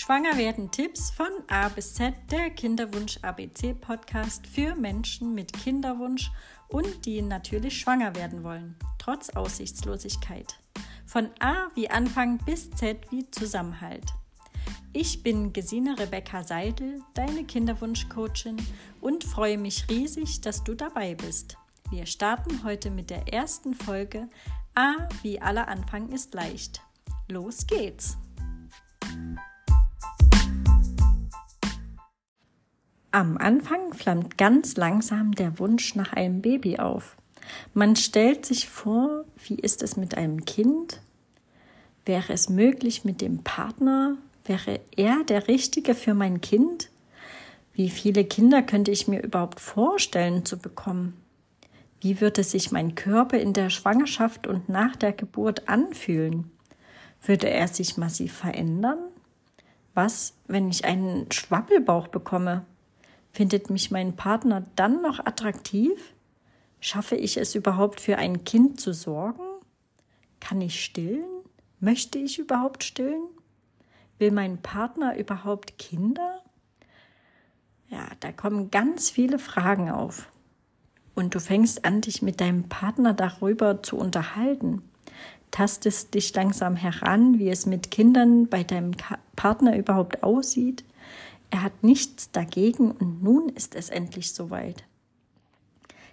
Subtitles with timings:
[0.00, 6.32] Schwanger werden Tipps von A bis Z, der Kinderwunsch ABC Podcast für Menschen mit Kinderwunsch
[6.68, 10.58] und die natürlich schwanger werden wollen, trotz Aussichtslosigkeit.
[11.04, 14.06] Von A wie Anfang bis Z wie Zusammenhalt.
[14.94, 18.56] Ich bin Gesine Rebecca Seidel, deine Kinderwunschcoachin
[19.02, 21.58] und freue mich riesig, dass du dabei bist.
[21.90, 24.30] Wir starten heute mit der ersten Folge
[24.74, 26.80] A wie aller Anfang ist leicht.
[27.28, 28.16] Los geht's!
[33.12, 37.16] Am Anfang flammt ganz langsam der Wunsch nach einem Baby auf.
[37.74, 41.00] Man stellt sich vor, wie ist es mit einem Kind?
[42.06, 44.16] Wäre es möglich mit dem Partner?
[44.44, 46.88] Wäre er der Richtige für mein Kind?
[47.72, 51.16] Wie viele Kinder könnte ich mir überhaupt vorstellen zu bekommen?
[52.00, 56.50] Wie würde sich mein Körper in der Schwangerschaft und nach der Geburt anfühlen?
[57.22, 58.98] Würde er sich massiv verändern?
[59.94, 62.64] Was, wenn ich einen Schwabbelbauch bekomme?
[63.32, 66.14] Findet mich mein Partner dann noch attraktiv?
[66.80, 69.44] Schaffe ich es überhaupt für ein Kind zu sorgen?
[70.40, 71.28] Kann ich stillen?
[71.78, 73.22] Möchte ich überhaupt stillen?
[74.18, 76.42] Will mein Partner überhaupt Kinder?
[77.88, 80.30] Ja, da kommen ganz viele Fragen auf.
[81.14, 84.82] Und du fängst an, dich mit deinem Partner darüber zu unterhalten.
[85.50, 88.92] Tastest dich langsam heran, wie es mit Kindern bei deinem
[89.34, 90.84] Partner überhaupt aussieht.
[91.50, 94.84] Er hat nichts dagegen und nun ist es endlich soweit.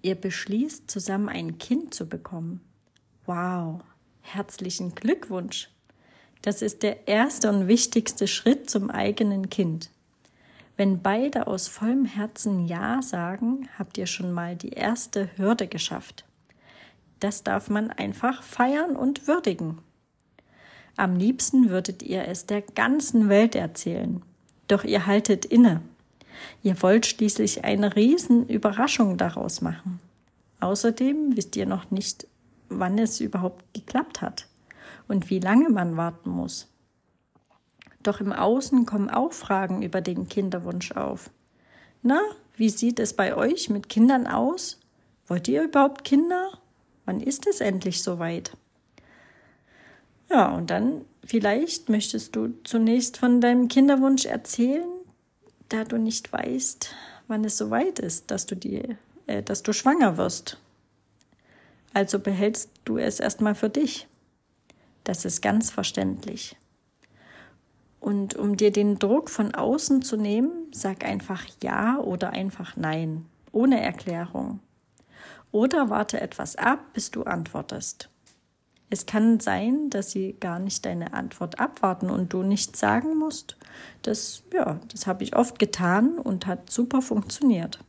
[0.00, 2.60] Ihr beschließt, zusammen ein Kind zu bekommen.
[3.26, 3.82] Wow,
[4.22, 5.70] herzlichen Glückwunsch.
[6.42, 9.90] Das ist der erste und wichtigste Schritt zum eigenen Kind.
[10.76, 16.24] Wenn beide aus vollem Herzen Ja sagen, habt ihr schon mal die erste Hürde geschafft.
[17.18, 19.78] Das darf man einfach feiern und würdigen.
[20.96, 24.22] Am liebsten würdet ihr es der ganzen Welt erzählen.
[24.68, 25.80] Doch ihr haltet inne.
[26.62, 30.00] Ihr wollt schließlich eine Riesenüberraschung daraus machen.
[30.60, 32.26] Außerdem wisst ihr noch nicht,
[32.68, 34.46] wann es überhaupt geklappt hat
[35.08, 36.68] und wie lange man warten muss.
[38.02, 41.30] Doch im Außen kommen auch Fragen über den Kinderwunsch auf.
[42.02, 42.20] Na,
[42.56, 44.78] wie sieht es bei euch mit Kindern aus?
[45.26, 46.58] Wollt ihr überhaupt Kinder?
[47.04, 48.52] Wann ist es endlich soweit?
[50.30, 54.88] Ja, und dann vielleicht möchtest du zunächst von deinem Kinderwunsch erzählen,
[55.68, 56.94] da du nicht weißt,
[57.28, 58.96] wann es soweit ist, dass du die,
[59.26, 60.58] äh, dass du schwanger wirst.
[61.94, 64.06] Also behältst du es erstmal für dich.
[65.04, 66.56] Das ist ganz verständlich.
[68.00, 73.26] Und um dir den Druck von außen zu nehmen, sag einfach Ja oder einfach Nein,
[73.52, 74.60] ohne Erklärung.
[75.50, 78.10] Oder warte etwas ab, bis du antwortest.
[78.90, 83.56] Es kann sein, dass sie gar nicht deine Antwort abwarten und du nichts sagen musst.
[84.02, 87.80] Das, ja, das habe ich oft getan und hat super funktioniert.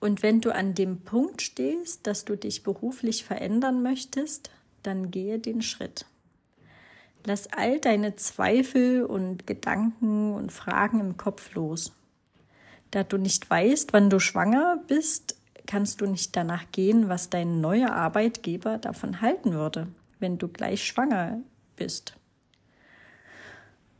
[0.00, 4.50] Und wenn du an dem Punkt stehst, dass du dich beruflich verändern möchtest,
[4.82, 6.06] dann gehe den Schritt.
[7.24, 11.92] Lass all deine Zweifel und Gedanken und Fragen im Kopf los.
[12.90, 15.36] Da du nicht weißt, wann du schwanger bist,
[15.68, 19.86] kannst du nicht danach gehen, was dein neuer Arbeitgeber davon halten würde,
[20.18, 21.38] wenn du gleich schwanger
[21.76, 22.14] bist.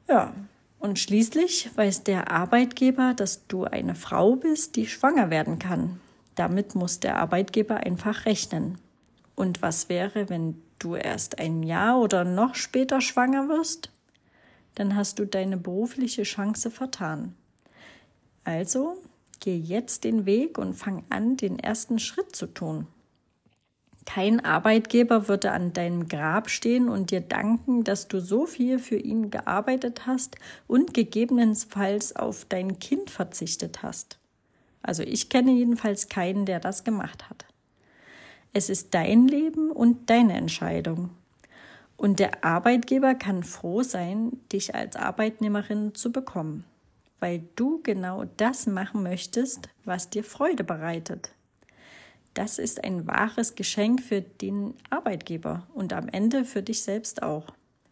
[0.08, 0.34] Ja,
[0.80, 6.00] und schließlich weiß der Arbeitgeber, dass du eine Frau bist, die schwanger werden kann.
[6.34, 8.78] Damit muss der Arbeitgeber einfach rechnen.
[9.34, 13.92] Und was wäre, wenn du erst ein Jahr oder noch später schwanger wirst?
[14.76, 17.34] Dann hast du deine berufliche Chance vertan.
[18.44, 18.96] Also
[19.41, 22.87] Geh jetzt den Weg und fang an, den ersten Schritt zu tun.
[24.04, 28.97] Kein Arbeitgeber würde an deinem Grab stehen und dir danken, dass du so viel für
[28.97, 34.19] ihn gearbeitet hast und gegebenenfalls auf dein Kind verzichtet hast.
[34.82, 37.44] Also ich kenne jedenfalls keinen, der das gemacht hat.
[38.54, 41.10] Es ist dein Leben und deine Entscheidung.
[41.98, 46.65] Und der Arbeitgeber kann froh sein, dich als Arbeitnehmerin zu bekommen
[47.20, 51.32] weil du genau das machen möchtest, was dir Freude bereitet.
[52.34, 57.47] Das ist ein wahres Geschenk für den Arbeitgeber und am Ende für dich selbst auch,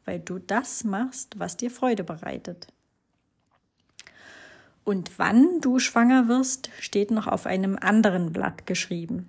[0.05, 2.69] weil du das machst, was dir Freude bereitet.
[4.85, 9.29] Und wann du schwanger wirst, steht noch auf einem anderen Blatt geschrieben.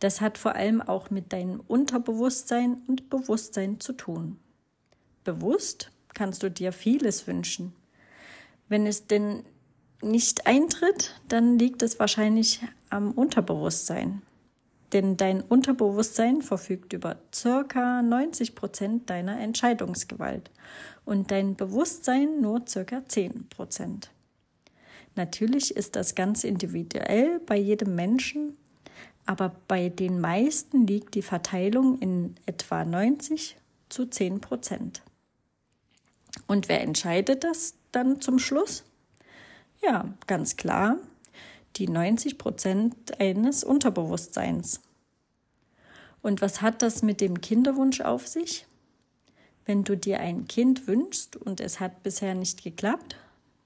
[0.00, 4.40] Das hat vor allem auch mit deinem Unterbewusstsein und Bewusstsein zu tun.
[5.22, 7.72] Bewusst kannst du dir vieles wünschen.
[8.70, 9.42] Wenn es denn
[10.00, 14.22] nicht eintritt, dann liegt es wahrscheinlich am Unterbewusstsein.
[14.92, 20.50] denn dein Unterbewusstsein verfügt über circa 90 Prozent deiner Entscheidungsgewalt
[21.04, 24.10] und dein Bewusstsein nur circa 10 Prozent.
[25.14, 28.56] Natürlich ist das ganz individuell bei jedem Menschen,
[29.26, 33.56] aber bei den meisten liegt die Verteilung in etwa 90
[33.88, 35.02] zu 10 Prozent.
[36.48, 38.84] Und wer entscheidet das dann zum Schluss?
[39.82, 40.96] Ja, ganz klar,
[41.76, 44.80] die 90 Prozent eines Unterbewusstseins.
[46.22, 48.66] Und was hat das mit dem Kinderwunsch auf sich?
[49.64, 53.16] Wenn du dir ein Kind wünschst und es hat bisher nicht geklappt,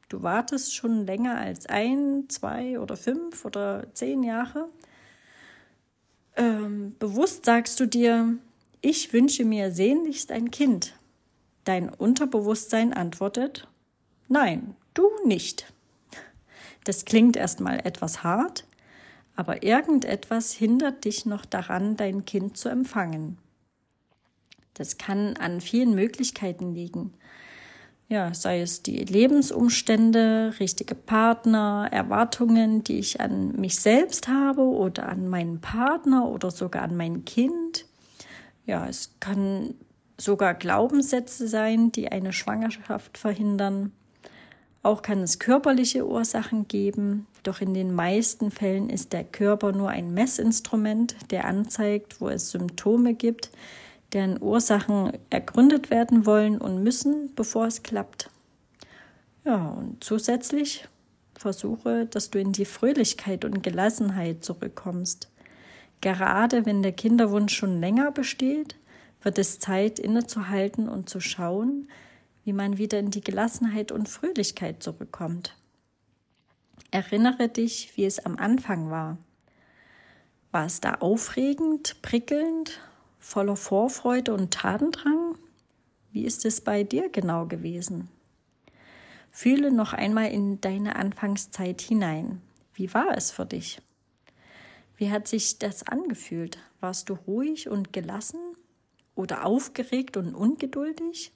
[0.09, 4.69] du wartest schon länger als ein, zwei oder fünf oder zehn Jahre,
[6.37, 8.37] ähm, bewusst sagst du dir,
[8.81, 10.95] ich wünsche mir sehnlichst ein Kind.
[11.65, 13.67] Dein Unterbewusstsein antwortet,
[14.29, 15.73] nein, du nicht.
[16.85, 18.67] Das klingt erstmal etwas hart,
[19.37, 23.39] aber irgendetwas hindert dich noch daran, dein Kind zu empfangen.
[24.75, 27.15] Das kann an vielen Möglichkeiten liegen.
[28.09, 35.09] Ja, sei es die Lebensumstände, richtige Partner, Erwartungen, die ich an mich selbst habe oder
[35.09, 37.87] an meinen Partner oder sogar an mein Kind.
[38.67, 39.75] Ja, es kann
[40.19, 43.93] sogar Glaubenssätze sein, die eine Schwangerschaft verhindern.
[44.85, 49.89] Auch kann es körperliche Ursachen geben, doch in den meisten Fällen ist der Körper nur
[49.89, 53.51] ein Messinstrument, der anzeigt, wo es Symptome gibt,
[54.13, 58.29] deren Ursachen ergründet werden wollen und müssen, bevor es klappt.
[59.47, 60.87] Ja, und zusätzlich
[61.33, 65.31] versuche, dass du in die Fröhlichkeit und Gelassenheit zurückkommst.
[66.03, 68.77] Gerade wenn der Kinderwunsch schon länger besteht,
[69.23, 71.89] wird es Zeit innezuhalten und zu schauen,
[72.45, 75.57] wie man wieder in die Gelassenheit und Fröhlichkeit zurückkommt.
[76.91, 79.19] Erinnere dich, wie es am Anfang war.
[80.53, 82.81] War es da aufregend, prickelnd,
[83.19, 85.37] voller Vorfreude und Tatendrang?
[86.13, 88.09] Wie ist es bei dir genau gewesen?
[89.33, 92.41] Fühle noch einmal in deine Anfangszeit hinein.
[92.75, 93.81] Wie war es für dich?
[94.97, 96.59] Wie hat sich das angefühlt?
[96.79, 98.39] Warst du ruhig und gelassen
[99.17, 101.33] oder aufgeregt und ungeduldig?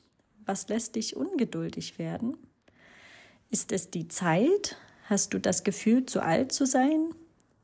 [0.48, 2.38] Was lässt dich ungeduldig werden?
[3.50, 4.76] Ist es die Zeit?
[5.04, 7.14] Hast du das Gefühl, zu alt zu sein?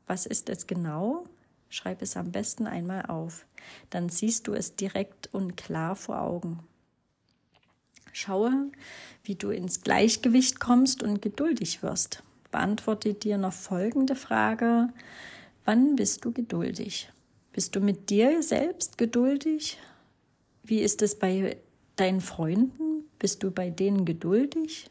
[0.05, 1.23] Was ist es genau?
[1.67, 3.47] Schreib es am besten einmal auf.
[3.89, 6.59] Dann siehst du es direkt und klar vor Augen.
[8.13, 8.69] Schaue,
[9.23, 12.21] wie du ins Gleichgewicht kommst und geduldig wirst.
[12.51, 14.89] Beantworte dir noch folgende Frage.
[15.65, 17.11] Wann bist du geduldig?
[17.51, 19.79] Bist du mit dir selbst geduldig?
[20.61, 21.57] Wie ist es bei
[21.95, 23.05] deinen Freunden?
[23.19, 24.89] Bist du bei denen geduldig?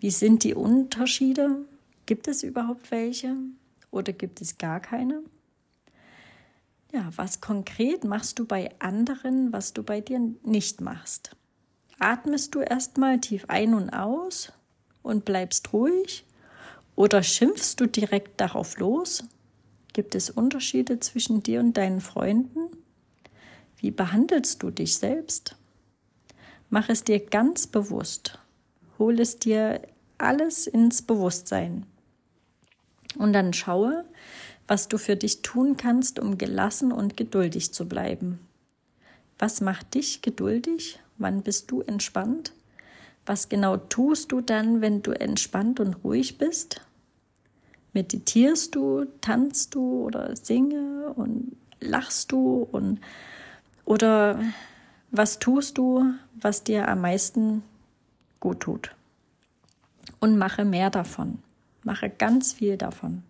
[0.00, 1.64] Wie sind die Unterschiede?
[2.06, 3.34] Gibt es überhaupt welche
[3.90, 5.22] oder gibt es gar keine?
[6.92, 11.36] Ja, was konkret machst du bei anderen, was du bei dir nicht machst?
[11.98, 14.52] Atmest du erstmal tief ein und aus
[15.02, 16.24] und bleibst ruhig?
[16.96, 19.24] Oder schimpfst du direkt darauf los?
[19.92, 22.68] Gibt es Unterschiede zwischen dir und deinen Freunden?
[23.78, 25.56] Wie behandelst du dich selbst?
[26.74, 28.40] Mach es dir ganz bewusst.
[28.98, 29.80] Hol es dir
[30.18, 31.86] alles ins Bewusstsein.
[33.16, 34.04] Und dann schaue,
[34.66, 38.40] was du für dich tun kannst, um gelassen und geduldig zu bleiben.
[39.38, 40.98] Was macht dich geduldig?
[41.16, 42.52] Wann bist du entspannt?
[43.24, 46.80] Was genau tust du dann, wenn du entspannt und ruhig bist?
[47.92, 53.00] Meditierst du, tanzt du oder singe und lachst du und
[53.84, 54.40] oder
[55.12, 56.14] was tust du,
[56.44, 57.62] was dir am meisten
[58.38, 58.94] gut tut?
[60.20, 61.38] Und mache mehr davon.
[61.82, 63.22] Mache ganz viel davon.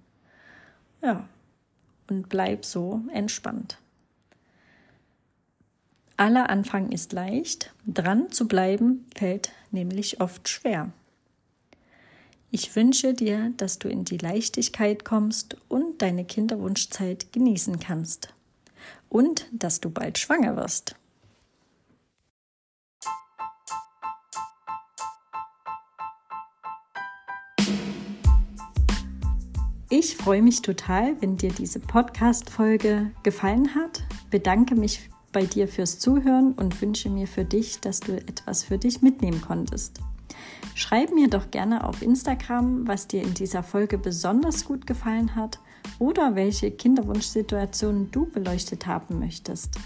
[1.00, 1.26] Ja.
[2.08, 3.78] Und bleib so entspannt.
[6.16, 10.92] Aller Anfang ist leicht, dran zu bleiben fällt nämlich oft schwer.
[12.50, 18.32] Ich wünsche dir, dass du in die Leichtigkeit kommst und deine Kinderwunschzeit genießen kannst.
[19.08, 20.94] Und dass du bald schwanger wirst.
[29.96, 34.02] Ich freue mich total, wenn dir diese Podcast-Folge gefallen hat.
[34.28, 38.76] Bedanke mich bei dir fürs Zuhören und wünsche mir für dich, dass du etwas für
[38.76, 40.00] dich mitnehmen konntest.
[40.74, 45.60] Schreib mir doch gerne auf Instagram, was dir in dieser Folge besonders gut gefallen hat
[46.00, 49.78] oder welche Kinderwunschsituationen du beleuchtet haben möchtest.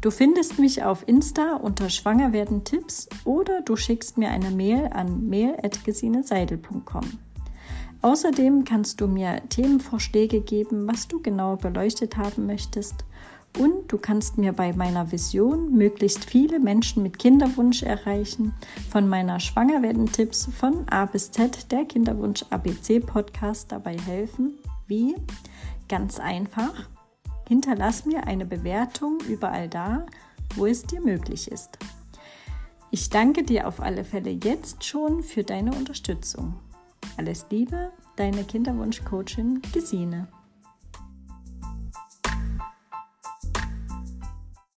[0.00, 5.28] Du findest mich auf Insta unter Schwangerwerden Tipps oder du schickst mir eine Mail an
[5.28, 7.27] mail.gesineseidel.com.
[8.00, 13.04] Außerdem kannst du mir Themenvorschläge geben, was du genau beleuchtet haben möchtest.
[13.58, 18.54] Und du kannst mir bei meiner Vision möglichst viele Menschen mit Kinderwunsch erreichen,
[18.90, 24.58] von meiner Schwangerwerden-Tipps von A bis Z, der Kinderwunsch ABC Podcast, dabei helfen.
[24.86, 25.16] Wie?
[25.88, 26.88] Ganz einfach.
[27.48, 30.06] Hinterlass mir eine Bewertung überall da,
[30.54, 31.78] wo es dir möglich ist.
[32.90, 36.54] Ich danke dir auf alle Fälle jetzt schon für deine Unterstützung.
[37.18, 40.28] Alles Liebe, deine Kinderwunschcoachin Gesine.